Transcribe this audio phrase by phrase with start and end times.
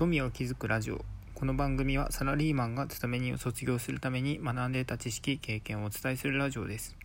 [0.00, 1.04] 富を築くラジオ。
[1.34, 6.96] この番組はサラリーマンが勤め人を卒業するために学んでいた知識経験をお伝えするラジオです。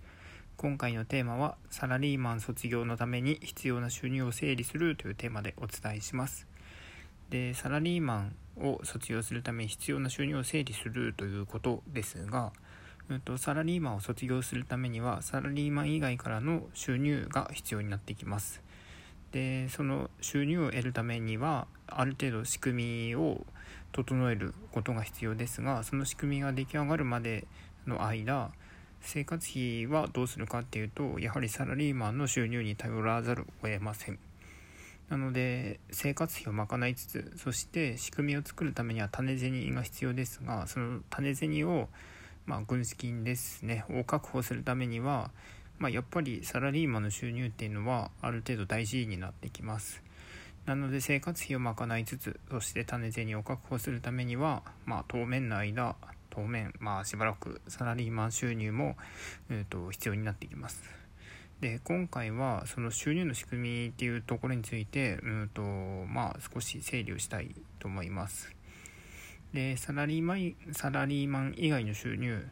[0.56, 6.48] 今回のテーマはサラリーマン卒業のために必要な収入を整理するというテーマでお伝えします。
[7.30, 12.54] でサラリーマンを卒業するために必要な収入を整理するということですが
[13.10, 18.64] うんと、サラリーマンを卒業するためにはサラリーマン以外からの収入が必要になってきます。
[19.36, 23.46] でその収入を得るためにはある程度仕組みを
[23.92, 27.46] 整えることが必要ですがその仕組みが出来上がるまで
[27.86, 28.52] の間
[29.02, 34.20] 生活費はどうするかっていうとやはりサラリーマンの収入に頼らざるを得ません。
[35.10, 41.90] なので生活費を賄いつつそして仕組みを作るためには種銭が必要ですがその種銭を
[42.46, 45.30] まあ軍資金ですねを確保するためには
[45.78, 50.02] まあ、やっぱりサラリーマンの収入っていうのはある程度大事になってきます。
[50.66, 55.96] なので生活費を賄いつつそして種銭を確保するためには、まあ、当面の間
[56.32, 58.96] 当面まあしばらくサラリーマン収入も、
[59.50, 60.84] えーと、必要になってきます。
[61.62, 68.54] で今回はその収入の仕組みっていうところについてうんとまあ少し整理をしたいと思います。
[69.54, 72.46] でサラリーマンサラリーマン以外の収入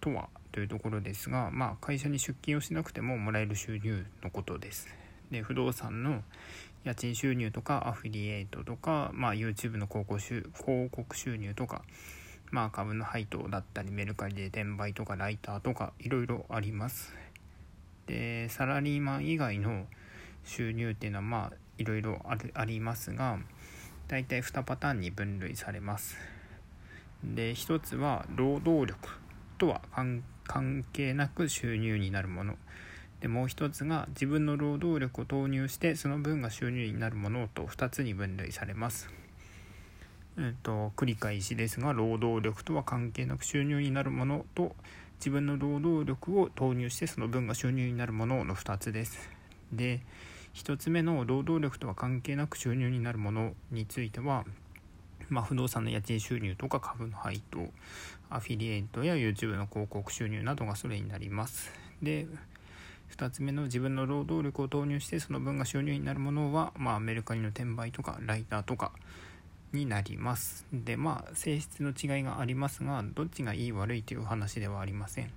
[0.00, 4.88] とはというところですが、まあ、会社に出勤をしなくてももらえる収入のことです。
[5.30, 6.22] で不動産の
[6.82, 11.82] 家賃収入とかアフィリエイトとか、まあ、YouTube の広告収広告収入とか、
[12.50, 17.12] まあ、株の配当だったりメルカリで転売とかライターとかいろいろあります。
[18.06, 19.84] でサラリーマン以外の
[20.44, 22.22] 収入っていうのはまあいろいろ
[22.54, 23.38] ありますが
[24.08, 26.16] 大体2パターンに分類されます。
[27.22, 29.25] で1つは労働力
[29.56, 32.56] とは関係なく収入になるもの
[33.20, 39.08] でもう一つが自分の労働力を投入してその分が収入になるものと2つに分類されます。
[40.38, 44.76] えっと、繰り返しですが労働力とは関係なく収入になるものと
[45.18, 49.30] 自分の労働力を投入してその分が収入になるものの2つです。
[49.72, 50.02] で
[50.54, 54.44] 1つ目の労働力とは関係なく収入になるものについては
[55.28, 57.58] まあ、不動産の家賃収入とか株の配当
[58.30, 61.70] アフィリエイトや YouTube の広告収入などがそれになります。
[62.02, 62.26] で
[63.10, 68.92] 2つ目の自分の労働力を投入してその分が収入になるものは、まあ、メルカリの転売とかライターとか
[69.72, 70.66] になります。
[70.72, 75.30] でまあ性質の違いがありますがどっちがいい悪いという話ではありません。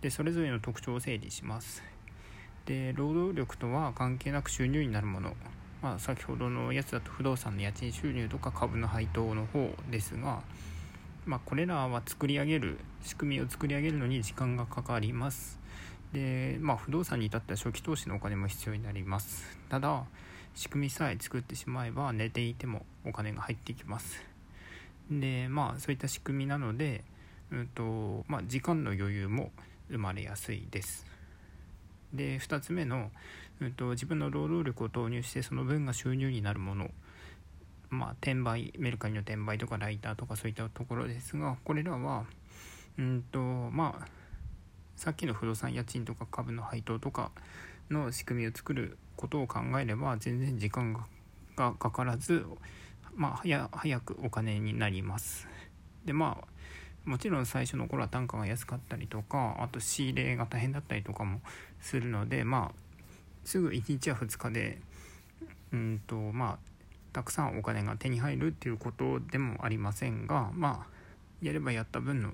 [0.00, 1.82] でそれぞれの特徴を整理します。
[2.66, 5.34] で労働力とは関係なく収入になるもの。
[5.84, 10.40] まあ、先ほどのやつだと不動産の家賃収入とか株の配当の方ですが、
[11.26, 15.60] まあ、これらは作り上げる仕組みを作り上げるのに時間がかかります。
[16.14, 19.58] で、まあ、不動産に至っては初期投資のお金も必要になります。
[19.68, 20.04] ただ
[20.54, 24.22] 仕組みさえ作ってしまえば寝ていてもお金が入ってきます。
[25.10, 27.04] でまあそういった仕組みなので、
[27.52, 29.52] うんとまあ、時間の余裕も
[29.90, 31.04] 生まれやすいです。
[32.14, 33.10] で2つ目の、
[33.60, 36.90] うんと、自分の労働力を投入してその分が収入になるもの
[37.90, 42.24] まあ転売メルカリの転売とかライターとかそういったところですがこれらは
[42.98, 44.06] うんとまあ
[44.96, 47.30] さっきの不動産家賃とか株の配当とか
[47.90, 50.92] の仕組みを作ることを考えれば全然時間
[51.56, 52.46] がかからず、
[53.14, 55.46] まあ、早くお金になります。
[56.04, 56.53] でまあ
[57.04, 61.40] もちろん最初の頃は単価が安かったりとかあと仕入れが大変だったりとかも
[61.80, 62.84] するのでまあ
[63.44, 64.78] すぐ1日や2日で
[65.72, 66.58] うんとまあ
[67.12, 70.94] たくさんお金が手に入るっていうことでもありませんがまあ
[71.42, 72.30] やればやった分の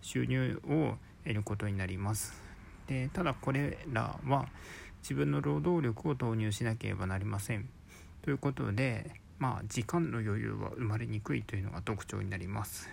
[0.00, 2.32] 収入を得ることになります。
[2.86, 4.46] でただこれらは
[5.02, 7.68] 自分の労働力を投入しなければなりません。
[8.22, 12.88] ということでまあ時間の余裕は生まれにくいというのが特徴になります。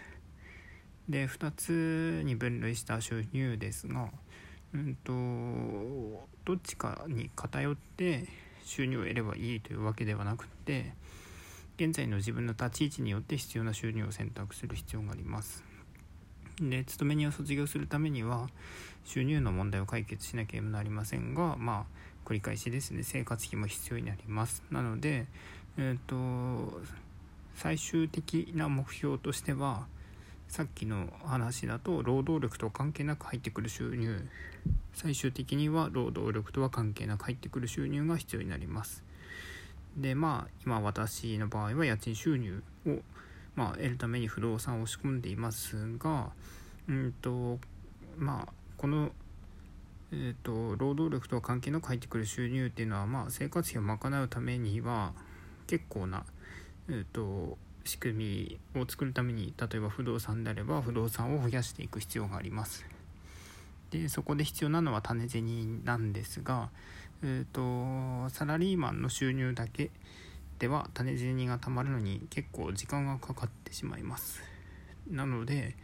[1.09, 4.09] で2つに分類した収入ですが、
[4.73, 8.27] うんと、どっちかに偏って
[8.63, 10.93] 収入を得ればいいというわけではなくて
[11.77, 15.63] 現在の自分の立ち位置によって必要な収入を選択する必要があります。
[16.69, 18.49] で勤め人を卒業するためには
[19.03, 25.25] 収入の問題を解決しなければなりませんがまあ繰り返しですね生活費も必要になりますなので
[25.77, 26.81] えっ、ー、と
[27.55, 29.87] 最終的な目標としては
[30.51, 34.27] さっきの話だと労働力と関係なく入ってくる収入
[34.93, 39.01] 最終的には労働力とは関係なく入ってくる収入が必要になります。
[39.95, 42.97] でまあ今私の場合は家賃収入を、
[43.55, 46.31] まあ、得るために不動産を仕込んでいますが
[46.89, 47.57] うんと
[48.17, 49.11] まあこの
[50.13, 55.13] えーと、労働力とは関係なく入ってくる収入っていうのは、まあ、生活費を賄うためには
[55.67, 56.25] 結構な、
[56.89, 62.85] えーと仕組みを作るために例えば不動産であれば不動産を増やしていく必要があります。
[63.91, 66.69] でそこで必要なのは種銭なんですが、
[67.23, 69.91] えーと、サラリーマンの収入だけ
[70.59, 74.41] では種銭がたまるのに結構時間がかかってしまいます。
[75.09, 75.75] なので、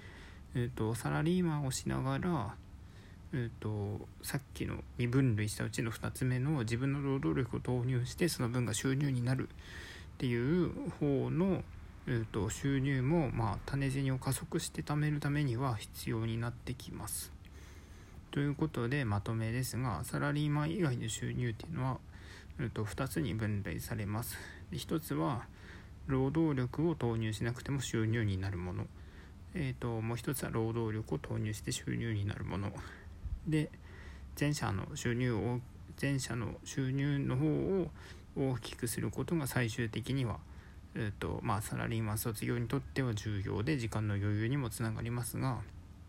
[0.56, 2.56] えーと、サラリーマンをしながら、
[3.34, 9.52] えーと、さっきの2分類したうちの2つ目の自分の労働力を投入してその分が収入になるっ
[10.18, 11.64] ていう方の、
[12.08, 17.34] えー、と収入も、まあ、種銭を加速して貯めるためには必要になってきます。
[18.32, 21.98] ということでまとめですがサラリーマン以外の収入っていうのは、
[22.60, 24.38] えー、と2つに分類されます。
[24.72, 25.46] で1つは
[26.08, 28.88] 労働力を投入しなくても収入になるもの。
[29.54, 32.72] えーと、もう一つは労働力を投入して収入になるもの
[33.48, 33.72] で
[34.40, 35.60] 前者の収入を
[36.00, 37.90] 前者の収入の方を
[38.38, 40.38] 大きくすることが最終的には、
[41.00, 45.60] えーとまあ、サラリーマン卒業にとっては重要で時間の余裕にもつながりますが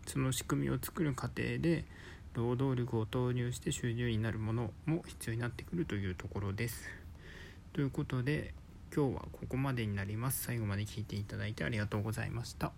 [0.06, 1.84] その仕組みを作る過程で
[2.32, 6.88] 労働力を投入して収入になるものも必要になってくるというところです。
[7.74, 8.54] ということで
[8.94, 10.44] 今日はここまでになります。
[10.44, 12.72] 最後まで聞いていただいてありがとうございました。